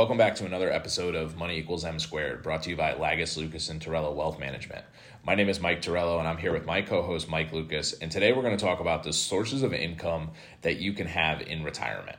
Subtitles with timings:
[0.00, 3.36] Welcome back to another episode of Money Equals M Squared, brought to you by Lagus,
[3.36, 4.82] Lucas, and Torello Wealth Management.
[5.26, 7.92] My name is Mike Torello, and I'm here with my co host, Mike Lucas.
[7.92, 10.30] And today we're going to talk about the sources of income
[10.62, 12.16] that you can have in retirement.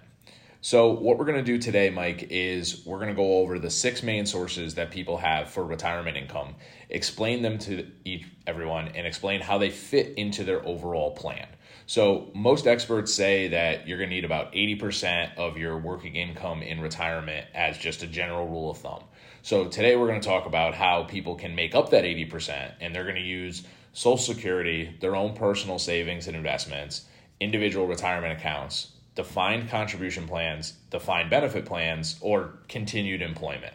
[0.61, 3.71] So, what we're going to do today, Mike, is we're going to go over the
[3.71, 6.53] six main sources that people have for retirement income,
[6.91, 11.47] explain them to each everyone, and explain how they fit into their overall plan.
[11.91, 16.63] So, most experts say that you're going to need about 80% of your working income
[16.63, 19.03] in retirement as just a general rule of thumb.
[19.41, 22.95] So, today we're going to talk about how people can make up that 80%, and
[22.95, 27.07] they're going to use Social Security, their own personal savings and investments,
[27.41, 33.73] individual retirement accounts, defined contribution plans, defined benefit plans, or continued employment.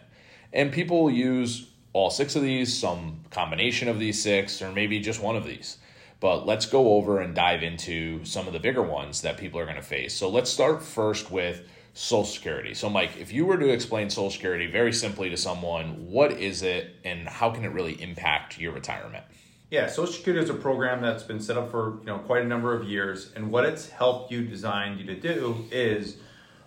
[0.55, 5.21] And people use all six of these, some combination of these six, or maybe just
[5.21, 5.77] one of these.
[6.21, 9.65] But let's go over and dive into some of the bigger ones that people are
[9.65, 10.15] going to face.
[10.15, 12.75] So let's start first with Social Security.
[12.75, 16.63] So, Mike, if you were to explain Social Security very simply to someone, what is
[16.63, 19.25] it and how can it really impact your retirement?
[19.71, 22.47] Yeah, Social Security is a program that's been set up for you know quite a
[22.47, 26.19] number of years, and what it's helped you designed you to do is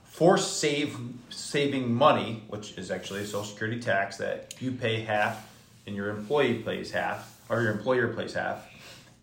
[0.04, 5.48] for save saving money, which is actually a Social Security tax that you pay half
[5.88, 8.68] and your employee pays half, or your employer pays half,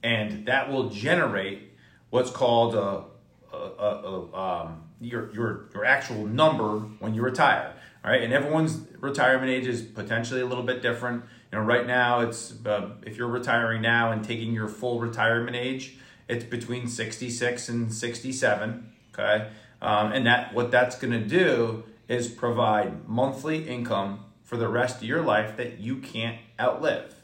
[0.02, 1.72] and that will generate
[2.10, 3.04] what's called a,
[3.52, 7.74] a, a, a um, your your your actual number when you retire.
[8.04, 11.24] All right, and everyone's retirement age is potentially a little bit different.
[11.50, 15.56] You know, right now it's uh, if you're retiring now and taking your full retirement
[15.56, 15.96] age,
[16.28, 18.92] it's between 66 and 67.
[19.12, 19.48] Okay,
[19.82, 24.98] um, and that what that's going to do is provide monthly income for the rest
[24.98, 27.15] of your life that you can't outlive.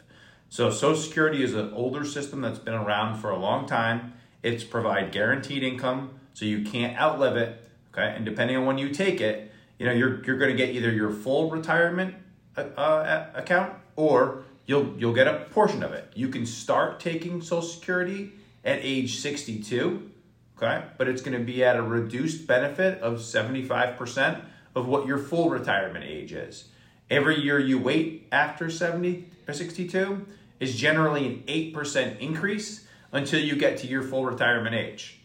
[0.53, 4.13] So Social Security is an older system that's been around for a long time.
[4.43, 7.71] It's provide guaranteed income, so you can't outlive it.
[7.91, 10.75] Okay, and depending on when you take it, you know you're you're going to get
[10.77, 12.17] either your full retirement
[12.55, 16.13] uh, uh, account or you'll you'll get a portion of it.
[16.15, 20.11] You can start taking Social Security at age 62,
[20.59, 20.85] okay?
[20.99, 25.49] But it's going to be at a reduced benefit of 75% of what your full
[25.49, 26.69] retirement age is.
[27.09, 30.27] Every year you wait after 70 or 62
[30.63, 35.21] is generally an 8% increase until you get to your full retirement age.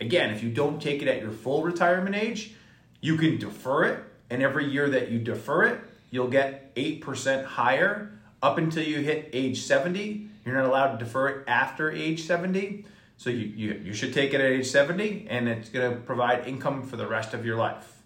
[0.00, 2.54] Again, if you don't take it at your full retirement age,
[3.00, 8.18] you can defer it, and every year that you defer it, you'll get 8% higher
[8.42, 10.28] up until you hit age 70.
[10.44, 12.84] You're not allowed to defer it after age 70.
[13.16, 16.82] So you, you, you should take it at age 70, and it's to provide income
[16.82, 18.01] for the rest of your life.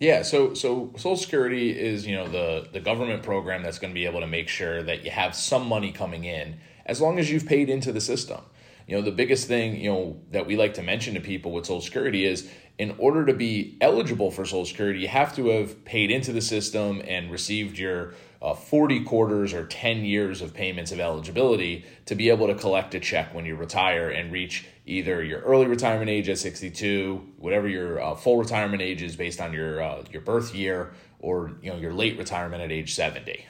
[0.00, 3.94] Yeah, so so Social Security is you know the the government program that's going to
[3.94, 7.30] be able to make sure that you have some money coming in as long as
[7.30, 8.40] you've paid into the system.
[8.86, 11.66] You know, the biggest thing you know that we like to mention to people with
[11.66, 12.48] Social Security is
[12.78, 16.40] in order to be eligible for Social Security, you have to have paid into the
[16.40, 22.14] system and received your uh, 40 quarters or 10 years of payments of eligibility to
[22.14, 26.08] be able to collect a check when you retire and reach either your early retirement
[26.08, 30.22] age at 62, whatever your uh, full retirement age is based on your uh, your
[30.22, 33.44] birth year, or you know your late retirement at age 70.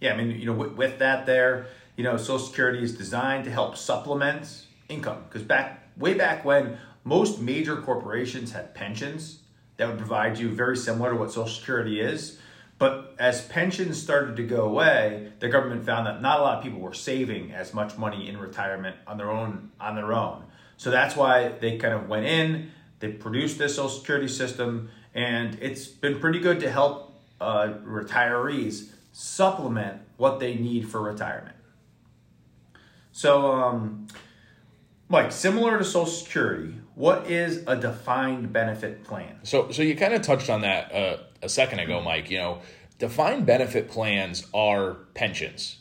[0.00, 1.66] Yeah, I mean, you know, with, with that there,
[1.96, 6.78] you know, Social Security is designed to help supplement income because back way back when
[7.04, 9.40] most major corporations had pensions
[9.76, 12.38] that would provide you very similar to what Social Security is.
[12.78, 16.64] But as pensions started to go away, the government found that not a lot of
[16.64, 20.44] people were saving as much money in retirement on their own on their own.
[20.82, 25.56] So that's why they kind of went in, they produced this Social Security system, and
[25.60, 31.54] it's been pretty good to help uh, retirees supplement what they need for retirement.
[33.12, 34.08] So, um,
[35.08, 39.38] Mike, similar to Social Security, what is a defined benefit plan?
[39.44, 42.28] So, so you kind of touched on that uh, a second ago, Mike.
[42.28, 42.58] You know,
[42.98, 45.76] defined benefit plans are pensions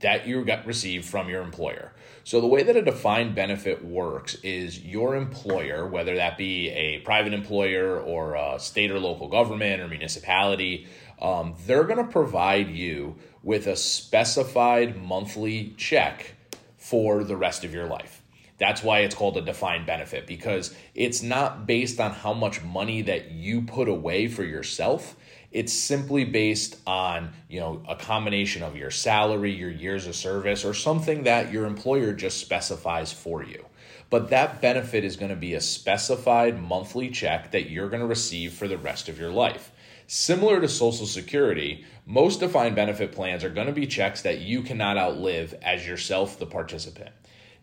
[0.00, 1.92] that you got received from your employer.
[2.24, 6.98] So the way that a defined benefit works is your employer, whether that be a
[6.98, 10.86] private employer or a state or local government or municipality,
[11.20, 16.34] um, they're going to provide you with a specified monthly check
[16.76, 18.22] for the rest of your life.
[18.58, 23.02] That's why it's called a defined benefit because it's not based on how much money
[23.02, 25.16] that you put away for yourself.
[25.50, 30.64] It's simply based on, you know, a combination of your salary, your years of service,
[30.64, 33.64] or something that your employer just specifies for you.
[34.10, 38.06] But that benefit is going to be a specified monthly check that you're going to
[38.06, 39.70] receive for the rest of your life.
[40.06, 44.62] Similar to Social Security, most defined benefit plans are going to be checks that you
[44.62, 47.10] cannot outlive as yourself, the participant.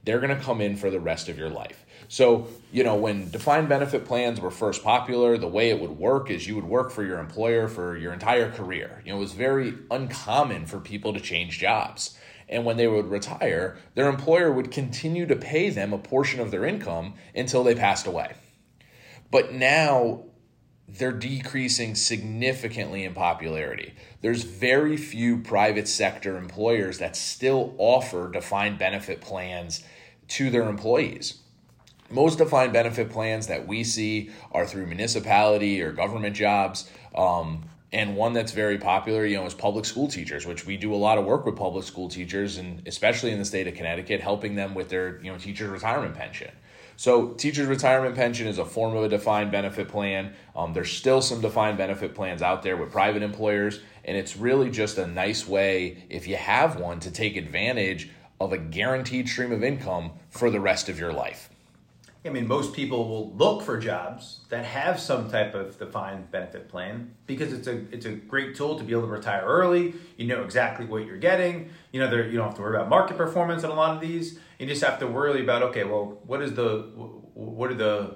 [0.05, 1.85] They're going to come in for the rest of your life.
[2.07, 6.29] So, you know, when defined benefit plans were first popular, the way it would work
[6.29, 9.01] is you would work for your employer for your entire career.
[9.03, 12.17] You know, it was very uncommon for people to change jobs.
[12.47, 16.51] And when they would retire, their employer would continue to pay them a portion of
[16.51, 18.33] their income until they passed away.
[19.31, 20.25] But now
[20.87, 23.95] they're decreasing significantly in popularity.
[24.21, 29.83] There's very few private sector employers that still offer defined benefit plans
[30.29, 31.39] to their employees.
[32.09, 36.89] Most defined benefit plans that we see are through municipality or government jobs.
[37.15, 40.93] Um, and one that's very popular, you know, is public school teachers, which we do
[40.93, 44.19] a lot of work with public school teachers, and especially in the state of Connecticut,
[44.19, 46.51] helping them with their, you know, teacher retirement pension.
[46.97, 50.33] So, teachers' retirement pension is a form of a defined benefit plan.
[50.55, 54.69] Um, there's still some defined benefit plans out there with private employers, and it's really
[54.69, 59.51] just a nice way, if you have one, to take advantage of a guaranteed stream
[59.51, 61.49] of income for the rest of your life.
[62.25, 66.69] I mean, most people will look for jobs that have some type of defined benefit
[66.69, 69.93] plan because it's a it's a great tool to be able to retire early.
[70.17, 71.69] You know exactly what you're getting.
[71.91, 74.01] You know, there you don't have to worry about market performance on a lot of
[74.01, 74.39] these.
[74.57, 76.89] You just have to worry about okay, well, what is the
[77.35, 78.15] what are the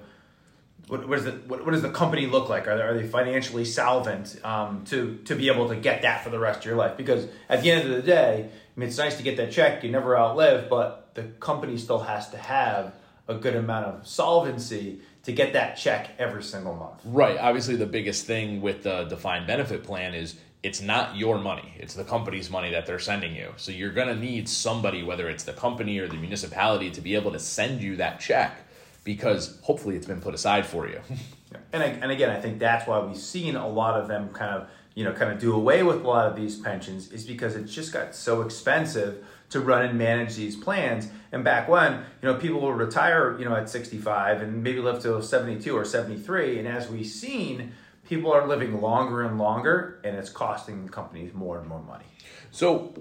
[0.88, 2.66] what, what, is the, what, what does the company look like?
[2.66, 6.30] Are they, are they financially solvent um, to, to be able to get that for
[6.30, 6.96] the rest of your life?
[6.96, 8.50] Because at the end of the day,
[8.80, 12.30] mean, it's nice to get that check, you never outlive, but the company still has
[12.30, 12.94] to have
[13.28, 17.00] a good amount of solvency to get that check every single month.
[17.04, 17.38] Right.
[17.38, 21.94] Obviously, the biggest thing with the defined benefit plan is it's not your money, it's
[21.94, 23.52] the company's money that they're sending you.
[23.56, 27.14] So you're going to need somebody, whether it's the company or the municipality, to be
[27.14, 28.66] able to send you that check
[29.04, 31.00] because hopefully it's been put aside for you.
[31.72, 34.54] and, I, and again, I think that's why we've seen a lot of them kind
[34.54, 37.56] of you know kind of do away with a lot of these pensions is because
[37.56, 41.08] it just got so expensive to run and manage these plans.
[41.32, 45.02] And back when, you know, people will retire, you know, at 65 and maybe live
[45.02, 46.60] till 72 or 73.
[46.60, 47.72] And as we've seen,
[48.04, 52.04] people are living longer and longer, and it's costing companies more and more money.
[52.52, 52.94] So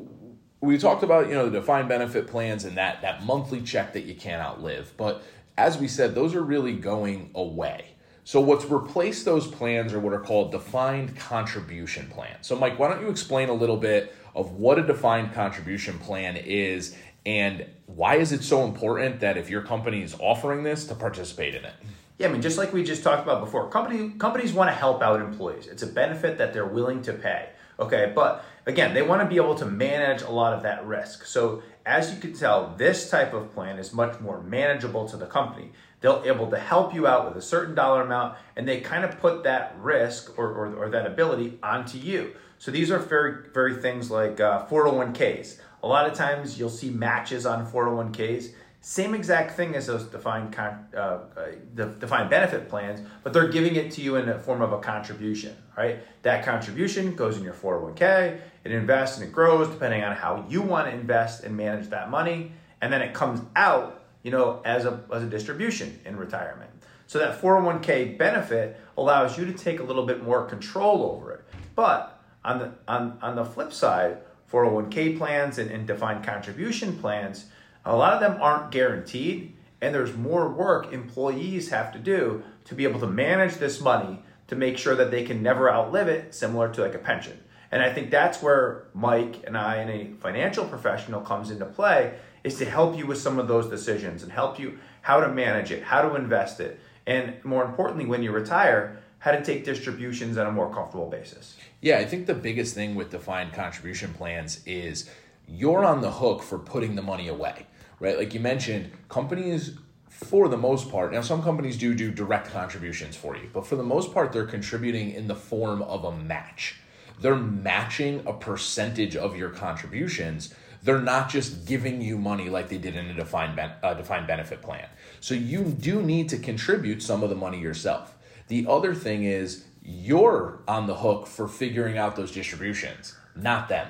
[0.62, 4.04] we talked about, you know, the defined benefit plans and that that monthly check that
[4.04, 4.94] you can't outlive.
[4.98, 5.24] But
[5.58, 7.96] as we said, those are really going away.
[8.30, 12.46] So what's replaced those plans are what are called defined contribution plans.
[12.46, 16.38] So Mike, why don't you explain a little bit of what a defined contribution plan
[16.38, 16.96] is
[17.26, 21.56] and why is it so important that if your company is offering this to participate
[21.56, 21.74] in it?
[22.20, 25.02] Yeah, I mean, just like we just talked about before, company companies want to help
[25.02, 25.66] out employees.
[25.66, 27.50] It's a benefit that they're willing to pay.
[27.80, 31.26] Okay, but again, they want to be able to manage a lot of that risk.
[31.26, 35.26] So as you can tell, this type of plan is much more manageable to the
[35.26, 35.72] company.
[36.02, 39.20] They'll able to help you out with a certain dollar amount, and they kind of
[39.20, 42.36] put that risk or, or, or that ability onto you.
[42.60, 45.60] So these are very, very things like uh, 401ks.
[45.82, 48.52] A lot of times you'll see matches on 401ks.
[48.82, 53.76] Same exact thing as those defined con- uh, uh, defined benefit plans, but they're giving
[53.76, 55.56] it to you in the form of a contribution.
[55.78, 56.00] Right?
[56.22, 58.40] That contribution goes in your 401k.
[58.64, 62.10] It invests and it grows depending on how you want to invest and manage that
[62.10, 66.70] money, and then it comes out, you know, as a as a distribution in retirement.
[67.08, 71.44] So that 401k benefit allows you to take a little bit more control over it,
[71.76, 74.20] but on the on, on the flip side,
[74.52, 77.48] 401k plans and, and defined contribution plans,
[77.86, 82.76] a lot of them aren't guaranteed, and there's more work employees have to do to
[82.76, 86.34] be able to manage this money to make sure that they can never outlive it,
[86.34, 87.40] similar to like a pension.
[87.72, 92.16] And I think that's where Mike and I, and a financial professional, comes into play,
[92.44, 95.72] is to help you with some of those decisions and help you how to manage
[95.72, 100.38] it, how to invest it, and more importantly, when you retire, how to take distributions
[100.38, 101.58] on a more comfortable basis.
[101.82, 105.10] Yeah, I think the biggest thing with defined contribution plans is
[105.52, 107.66] you're on the hook for putting the money away,
[108.00, 108.18] right?
[108.18, 109.78] Like you mentioned, companies
[110.10, 113.76] for the most part, now some companies do do direct contributions for you, but for
[113.76, 116.76] the most part, they're contributing in the form of a match.
[117.22, 120.54] They're matching a percentage of your contributions.
[120.84, 124.28] They're not just giving you money like they did in a defined ben- uh, defined
[124.28, 124.88] benefit plan.
[125.20, 128.16] So you do need to contribute some of the money yourself.
[128.48, 133.88] The other thing is you're on the hook for figuring out those distributions, not them.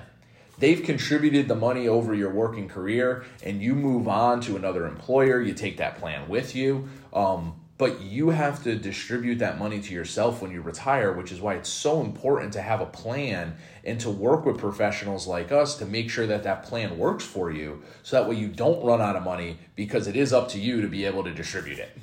[0.59, 5.41] They've contributed the money over your working career, and you move on to another employer.
[5.41, 6.89] You take that plan with you.
[7.13, 11.39] Um, but you have to distribute that money to yourself when you retire, which is
[11.39, 15.77] why it's so important to have a plan and to work with professionals like us
[15.77, 18.99] to make sure that that plan works for you so that way you don't run
[18.99, 21.97] out of money because it is up to you to be able to distribute it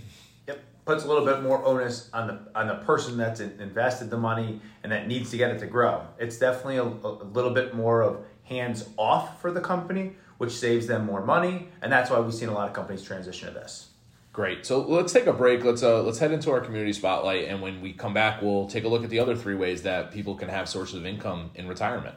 [0.48, 4.16] Yep, puts a little bit more onus on the on the person that's invested the
[4.16, 6.06] money and that needs to get it to grow.
[6.18, 10.86] It's definitely a, a little bit more of hands off for the company, which saves
[10.86, 11.68] them more money.
[11.82, 13.90] And that's why we've seen a lot of companies transition to this.
[14.32, 14.66] Great.
[14.66, 15.64] So let's take a break.
[15.64, 18.84] Let's uh, let's head into our community spotlight, and when we come back, we'll take
[18.84, 21.66] a look at the other three ways that people can have sources of income in
[21.66, 22.14] retirement.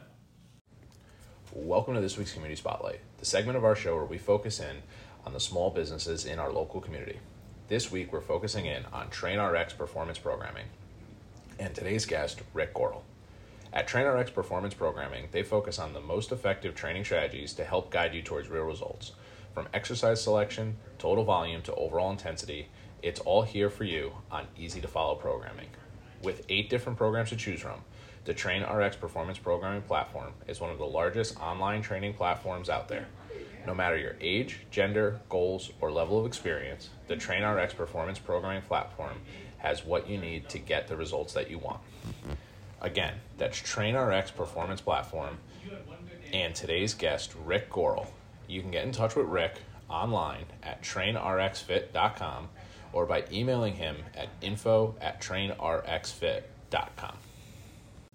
[1.54, 4.82] Welcome to this week's community spotlight, the segment of our show where we focus in
[5.24, 7.18] on the small businesses in our local community.
[7.68, 10.66] This week, we're focusing in on TrainRx performance programming,
[11.58, 13.02] and today's guest, Rick Gorel.
[13.72, 18.14] At TrainRx Performance Programming, they focus on the most effective training strategies to help guide
[18.14, 19.12] you towards real results.
[19.54, 22.66] From exercise selection, total volume to overall intensity,
[23.00, 25.68] it's all here for you on easy to follow programming.
[26.20, 27.82] With eight different programs to choose from,
[28.24, 33.06] the TrainRx Performance Programming platform is one of the largest online training platforms out there.
[33.68, 39.20] No matter your age, gender, goals, or level of experience, the TrainRx Performance Programming platform
[39.58, 41.80] has what you need to get the results that you want.
[42.80, 45.38] Again, that's TrainRx Performance Platform
[46.32, 48.12] and today's guest, Rick Gorel.
[48.48, 49.58] You can get in touch with Rick
[49.88, 52.48] online at trainrxfit.com
[52.92, 57.16] or by emailing him at info at trainrxfit.com.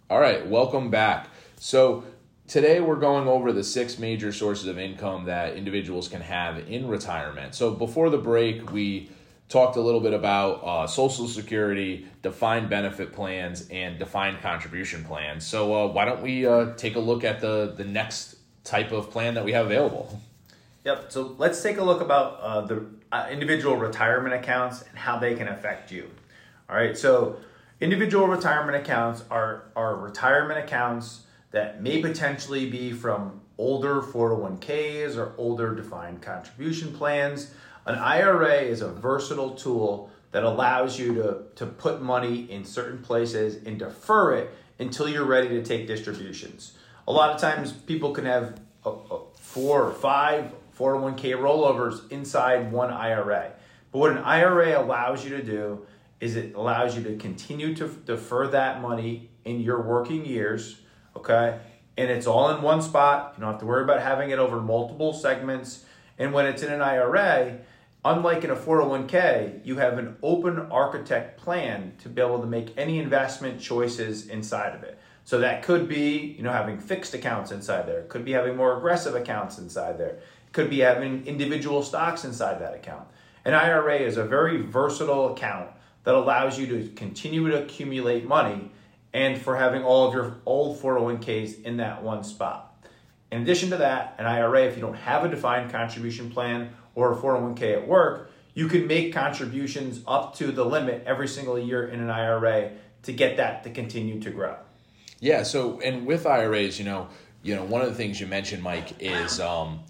[0.10, 1.30] All right, welcome back.
[1.58, 2.04] So,
[2.48, 6.88] today we're going over the six major sources of income that individuals can have in
[6.88, 7.56] retirement.
[7.56, 9.10] So, before the break, we
[9.50, 15.46] talked a little bit about uh, Social Security, defined benefit plans, and defined contribution plans.
[15.46, 19.12] So uh, why don't we uh, take a look at the the next type of
[19.12, 20.20] plan that we have available?
[20.84, 21.12] Yep.
[21.12, 25.36] So let's take a look about uh, the uh, individual retirement accounts and how they
[25.36, 26.10] can affect you.
[26.70, 26.98] All right.
[26.98, 27.38] So
[27.80, 31.22] individual retirement accounts are are retirement accounts
[31.52, 37.54] that may potentially be from older 401ks or older defined contribution plans
[37.86, 43.02] an IRA is a versatile tool that allows you to, to put money in certain
[43.02, 46.74] places and defer it until you're ready to take distributions.
[47.08, 52.72] A lot of times people can have a, a four or five 401k rollovers inside
[52.72, 53.54] one IRA.
[53.92, 55.86] But what an IRA allows you to do
[56.20, 60.82] is it allows you to continue to defer that money in your working years,
[61.16, 61.60] okay?
[61.98, 63.36] And it's all in one spot.
[63.38, 65.86] You don't have to worry about having it over multiple segments.
[66.18, 67.60] And when it's in an IRA,
[68.06, 72.72] Unlike in a 401k, you have an open architect plan to be able to make
[72.78, 75.00] any investment choices inside of it.
[75.24, 78.02] So that could be, you know, having fixed accounts inside there.
[78.02, 80.10] It could be having more aggressive accounts inside there.
[80.10, 83.08] It could be having individual stocks inside that account.
[83.44, 85.72] An IRA is a very versatile account
[86.04, 88.70] that allows you to continue to accumulate money
[89.14, 92.72] and for having all of your old 401ks in that one spot.
[93.32, 97.14] In addition to that, an IRA, if you don't have a defined contribution plan or
[97.14, 101.88] a 401k at work, you can make contributions up to the limit every single year
[101.88, 102.72] in an IRA
[103.04, 104.56] to get that to continue to grow.
[105.20, 105.44] Yeah.
[105.44, 107.10] So, and with IRAs, you know,
[107.44, 109.82] you know, one of the things you mentioned, Mike, is um,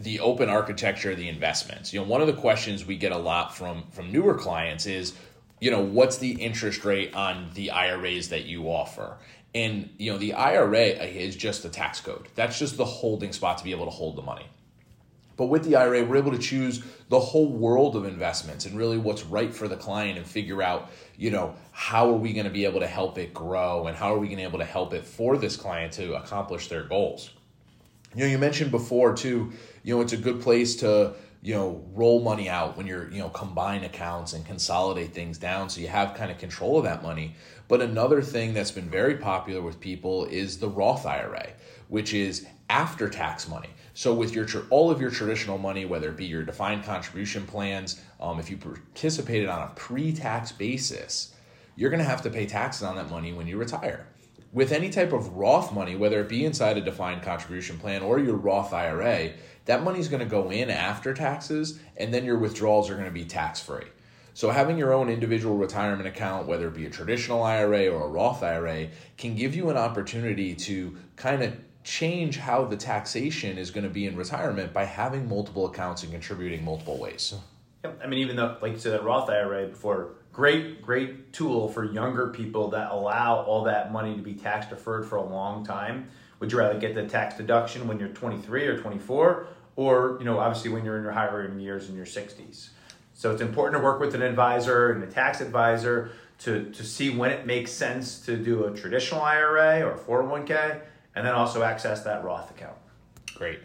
[0.00, 1.92] the open architecture of the investments.
[1.92, 5.14] You know, one of the questions we get a lot from from newer clients is,
[5.60, 9.18] you know, what's the interest rate on the IRAs that you offer?
[9.54, 12.28] And you know, the IRA is just a tax code.
[12.34, 14.46] That's just the holding spot to be able to hold the money.
[15.36, 18.98] But with the IRA, we're able to choose the whole world of investments and really
[18.98, 22.52] what's right for the client and figure out, you know, how are we going to
[22.52, 24.64] be able to help it grow and how are we going to be able to
[24.64, 27.30] help it for this client to accomplish their goals.
[28.14, 31.84] You know, you mentioned before too, you know, it's a good place to, you know,
[31.94, 35.88] roll money out when you're, you know, combine accounts and consolidate things down so you
[35.88, 37.34] have kind of control of that money.
[37.66, 41.48] But another thing that's been very popular with people is the Roth IRA,
[41.88, 43.70] which is after tax money.
[43.96, 48.02] So with your all of your traditional money, whether it be your defined contribution plans,
[48.20, 51.32] um, if you participated on a pre-tax basis,
[51.76, 54.06] you're going to have to pay taxes on that money when you retire.
[54.52, 58.18] With any type of Roth money, whether it be inside a defined contribution plan or
[58.18, 59.32] your Roth IRA,
[59.66, 63.06] that money is going to go in after taxes, and then your withdrawals are going
[63.06, 63.86] to be tax free.
[64.34, 68.08] So having your own individual retirement account, whether it be a traditional IRA or a
[68.08, 73.70] Roth IRA, can give you an opportunity to kind of change how the taxation is
[73.70, 77.34] going to be in retirement by having multiple accounts and contributing multiple ways.
[77.84, 78.00] Yep.
[78.02, 81.84] I mean, even though, like you said, that Roth IRA before, great, great tool for
[81.84, 86.08] younger people that allow all that money to be tax deferred for a long time.
[86.40, 90.38] Would you rather get the tax deduction when you're 23 or 24, or you know,
[90.38, 92.70] obviously when you're in your higher earning years in your 60s?
[93.12, 96.10] So it's important to work with an advisor and a tax advisor
[96.40, 100.80] to, to see when it makes sense to do a traditional IRA or 401k
[101.14, 102.76] and then also access that Roth account.
[103.34, 103.60] Great.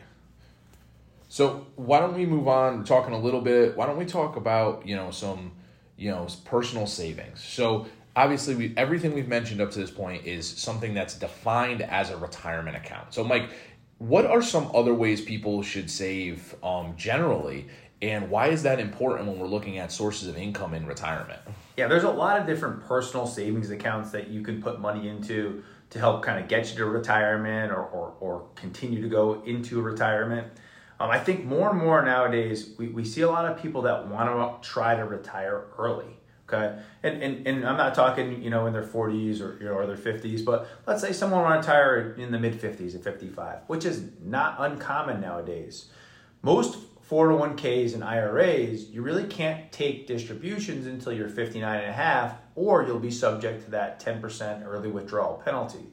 [1.27, 3.77] So why don't we move on talking a little bit?
[3.77, 5.51] Why don't we talk about you know some
[5.97, 7.43] you know personal savings?
[7.43, 12.09] So obviously we everything we've mentioned up to this point is something that's defined as
[12.09, 13.13] a retirement account.
[13.13, 13.51] So Mike,
[13.99, 17.67] what are some other ways people should save um, generally?
[18.01, 21.41] And why is that important when we're looking at sources of income in retirement?
[21.75, 25.63] Yeah, there's a lot of different personal savings accounts that you can put money into
[25.91, 29.81] to help kind of get you to retirement or, or, or continue to go into
[29.81, 30.47] retirement.
[30.99, 34.07] Um, I think more and more nowadays, we, we see a lot of people that
[34.07, 36.17] want to try to retire early.
[36.51, 39.73] Okay, and, and and I'm not talking you know in their 40s or you know
[39.73, 43.03] or their 50s, but let's say someone want to retire in the mid 50s at
[43.03, 45.89] 55, which is not uncommon nowadays.
[46.41, 46.77] Most
[47.09, 52.83] 401ks and IRAs, you really can't take distributions until you're 59 and a half, or
[52.83, 55.85] you'll be subject to that 10% early withdrawal penalty.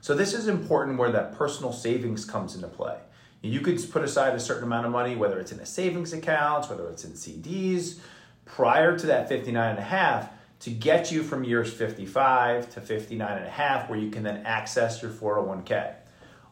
[0.00, 2.98] So this is important where that personal savings comes into play.
[3.42, 6.70] You could put aside a certain amount of money, whether it's in a savings account,
[6.70, 7.98] whether it's in CDs,
[8.44, 13.36] prior to that 59 and a half to get you from years 55 to 59
[13.38, 15.92] and a half where you can then access your 401k.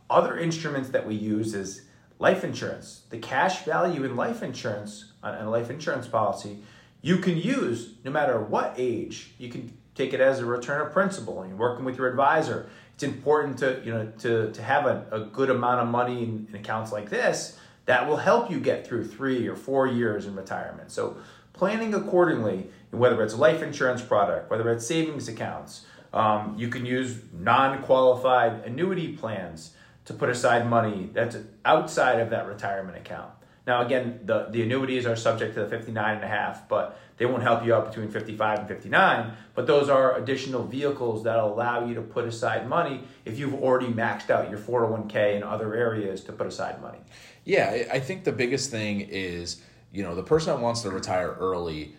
[0.08, 1.82] Other instruments that we use is
[2.18, 3.02] life insurance.
[3.10, 6.58] The cash value in life insurance on a life insurance policy
[7.02, 9.32] you can use no matter what age.
[9.38, 12.68] You can take it as a return of principal and you're working with your advisor.
[12.94, 16.46] It's important to, you know, to, to have a, a good amount of money in,
[16.48, 20.34] in accounts like this that will help you get through three or four years in
[20.36, 20.90] retirement.
[20.92, 21.16] So
[21.52, 27.20] planning accordingly, whether it's life insurance product, whether it's savings accounts, um, you can use
[27.32, 29.72] non-qualified annuity plans
[30.04, 33.30] to put aside money that's outside of that retirement account.
[33.66, 37.26] Now, again, the, the annuities are subject to the 59 and a half, but they
[37.26, 39.32] won't help you out between 55 and 59.
[39.54, 43.88] But those are additional vehicles that allow you to put aside money if you've already
[43.88, 46.98] maxed out your 401k and other areas to put aside money.
[47.44, 49.62] Yeah, I think the biggest thing is
[49.92, 51.96] you know, the person that wants to retire early,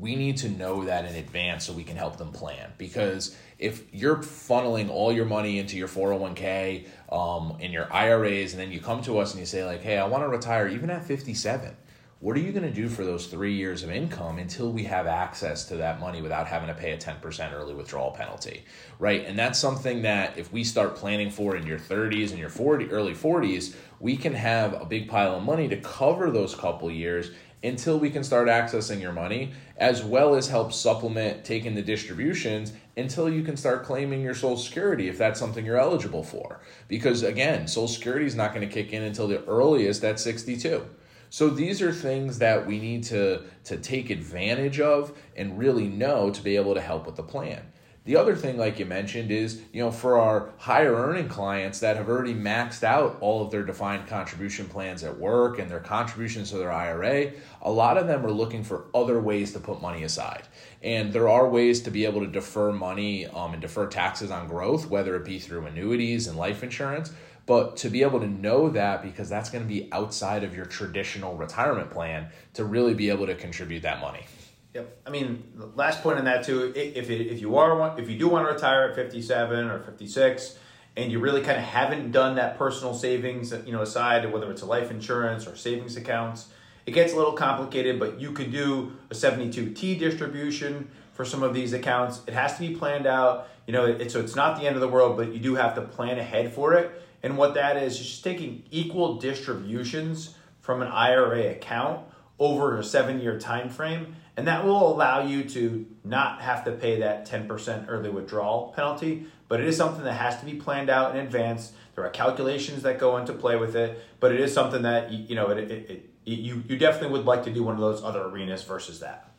[0.00, 2.72] we need to know that in advance so we can help them plan.
[2.78, 8.60] Because if you're funneling all your money into your 401k, um, in your IRAs, and
[8.60, 10.90] then you come to us and you say, like, hey, I want to retire even
[10.90, 11.76] at 57
[12.20, 15.06] what are you going to do for those three years of income until we have
[15.06, 18.62] access to that money without having to pay a 10% early withdrawal penalty?
[18.98, 19.24] Right?
[19.24, 22.90] And that's something that if we start planning for in your 30s and your 40
[22.90, 27.30] early 40s we can have a big pile of money to cover those couple years
[27.62, 32.72] until we can start accessing your money as well as help supplement taking the distributions
[32.96, 37.22] until you can start claiming your social security if that's something you're eligible for because
[37.22, 40.84] again social security is not going to kick in until the earliest at 62
[41.30, 46.30] so these are things that we need to, to take advantage of and really know
[46.30, 47.62] to be able to help with the plan.
[48.10, 51.96] The other thing, like you mentioned, is you know for our higher earning clients that
[51.96, 56.50] have already maxed out all of their defined contribution plans at work and their contributions
[56.50, 57.30] to their IRA,
[57.62, 60.42] a lot of them are looking for other ways to put money aside.
[60.82, 64.48] And there are ways to be able to defer money um, and defer taxes on
[64.48, 67.12] growth, whether it be through annuities and life insurance.
[67.46, 70.66] But to be able to know that, because that's going to be outside of your
[70.66, 74.26] traditional retirement plan, to really be able to contribute that money.
[74.74, 75.02] Yep.
[75.06, 76.72] I mean, last point on that too.
[76.76, 79.80] If it, if you are if you do want to retire at fifty seven or
[79.80, 80.58] fifty six,
[80.96, 84.62] and you really kind of haven't done that personal savings, you know, aside whether it's
[84.62, 86.48] a life insurance or savings accounts,
[86.86, 87.98] it gets a little complicated.
[87.98, 92.20] But you could do a seventy two T distribution for some of these accounts.
[92.28, 93.48] It has to be planned out.
[93.66, 95.74] You know, it, so it's not the end of the world, but you do have
[95.74, 100.82] to plan ahead for it and what that is, is just taking equal distributions from
[100.82, 102.06] an IRA account
[102.38, 104.16] over a seven year time frame.
[104.36, 109.26] And that will allow you to not have to pay that 10% early withdrawal penalty.
[109.48, 111.72] But it is something that has to be planned out in advance.
[111.94, 115.34] There are calculations that go into play with it, but it is something that you
[115.34, 118.22] know it, it, it, you you definitely would like to do one of those other
[118.22, 119.32] arenas versus that.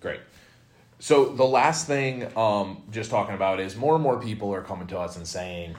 [0.00, 0.20] Great.
[1.00, 4.88] So the last thing, um, just talking about is more and more people are coming
[4.88, 5.76] to us and saying,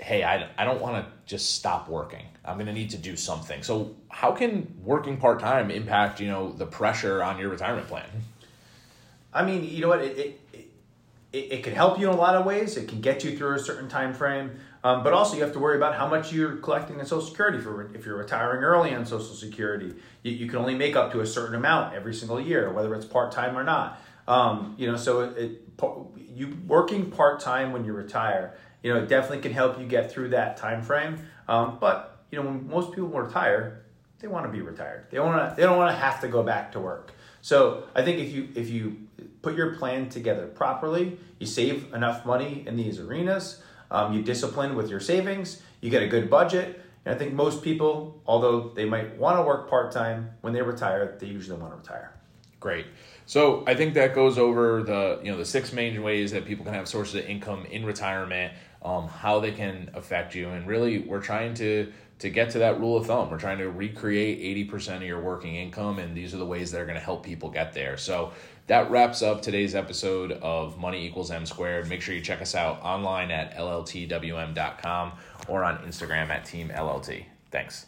[0.00, 2.24] hey, I, I don't want to just stop working.
[2.44, 3.62] I'm going to need to do something.
[3.62, 8.08] So, how can working part time impact, you know, the pressure on your retirement plan?
[9.32, 10.02] I mean, you know what?
[10.02, 10.40] It, it,
[11.32, 12.76] it, it can help you in a lot of ways.
[12.76, 14.58] It can get you through a certain time frame.
[14.84, 17.60] Um, but also, you have to worry about how much you're collecting in Social Security.
[17.60, 21.20] For if you're retiring early on Social Security, you, you can only make up to
[21.20, 24.00] a certain amount every single year, whether it's part time or not.
[24.26, 25.62] Um, you know, so it, it
[26.34, 30.10] you working part time when you retire you know, it definitely can help you get
[30.10, 31.18] through that time frame.
[31.48, 33.84] Um, but you know, when most people retire,
[34.18, 35.06] they want to be retired.
[35.10, 35.56] They want to.
[35.56, 37.12] They don't want to have to go back to work.
[37.40, 39.08] So I think if you if you
[39.42, 43.62] put your plan together properly, you save enough money in these arenas.
[43.90, 45.60] Um, you discipline with your savings.
[45.80, 46.80] You get a good budget.
[47.04, 50.62] And I think most people, although they might want to work part time, when they
[50.62, 52.14] retire, they usually want to retire.
[52.60, 52.86] Great.
[53.26, 56.64] So I think that goes over the you know the six main ways that people
[56.64, 58.52] can have sources of income in retirement.
[58.84, 60.48] Um, how they can affect you.
[60.48, 63.30] And really, we're trying to to get to that rule of thumb.
[63.30, 66.80] We're trying to recreate 80% of your working income, and these are the ways that
[66.80, 67.96] are going to help people get there.
[67.96, 68.32] So
[68.68, 71.88] that wraps up today's episode of Money Equals M Squared.
[71.88, 75.12] Make sure you check us out online at lltwm.com
[75.48, 77.24] or on Instagram at Team LLT.
[77.50, 77.86] Thanks.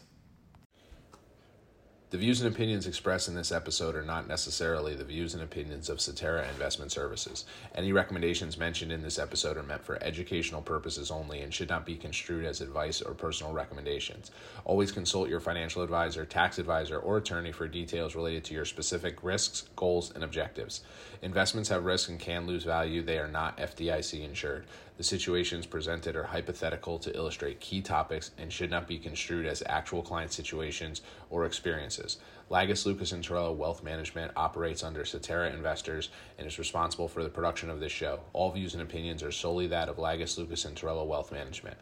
[2.11, 5.89] The views and opinions expressed in this episode are not necessarily the views and opinions
[5.89, 7.45] of Cetera Investment Services.
[7.73, 11.83] Any recommendations mentioned in this episode are meant for educational purposes only and should not
[11.83, 14.29] be construed as advice or personal recommendations.
[14.65, 19.23] Always consult your financial advisor, tax advisor, or attorney for details related to your specific
[19.23, 20.81] risks, goals, and objectives.
[21.23, 23.01] Investments have risk and can lose value.
[23.01, 24.65] They are not FDIC insured.
[24.97, 29.61] The situations presented are hypothetical to illustrate key topics and should not be construed as
[29.65, 32.17] actual client situations or experiences.
[32.49, 37.29] Lagus Lucas and Torello Wealth Management operates under Cetera Investors and is responsible for the
[37.29, 38.21] production of this show.
[38.31, 41.77] All views and opinions are solely that of Lagus Lucas and Torello Wealth Management.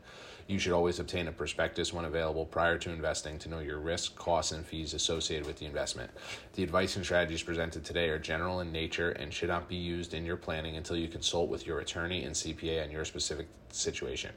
[0.48, 4.16] You should always obtain a prospectus when available prior to investing to know your risk,
[4.16, 6.12] costs, and fees associated with the investment.
[6.54, 10.14] The advice and strategies presented today are general in nature and should not be used
[10.14, 14.32] in your planning until you consult with your attorney and CPA on your specific situation.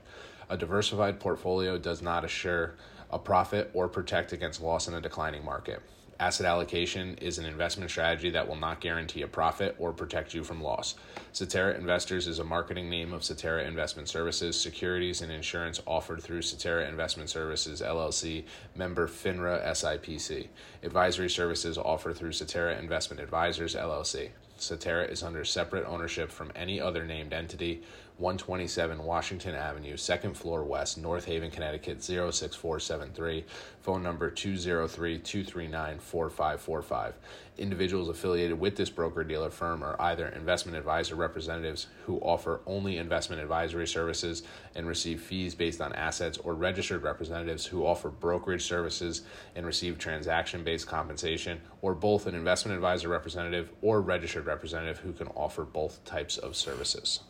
[0.48, 2.74] A diversified portfolio does not assure
[3.10, 5.82] a profit or protect against loss in a declining market.
[6.18, 10.42] Asset allocation is an investment strategy that will not guarantee a profit or protect you
[10.42, 10.94] from loss.
[11.32, 16.40] Cetera Investors is a marketing name of Cetera Investment Services, securities and insurance offered through
[16.40, 20.48] Cetera Investment Services LLC, member FINRA SIPC.
[20.82, 24.30] Advisory services offered through Cetera Investment Advisors LLC.
[24.56, 27.82] Cetera is under separate ownership from any other named entity.
[28.18, 33.44] 127 Washington Avenue, second floor west, North Haven, Connecticut 06473.
[33.82, 37.14] Phone number 203 239 4545.
[37.58, 42.96] Individuals affiliated with this broker dealer firm are either investment advisor representatives who offer only
[42.96, 48.64] investment advisory services and receive fees based on assets, or registered representatives who offer brokerage
[48.64, 49.22] services
[49.54, 55.12] and receive transaction based compensation, or both an investment advisor representative or registered representative who
[55.12, 57.20] can offer both types of services.